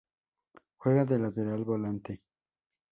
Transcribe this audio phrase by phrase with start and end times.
[0.77, 2.23] Juega de Lateral-Volante.